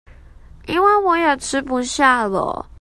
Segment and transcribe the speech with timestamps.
[0.65, 2.67] 因為我也吃不下了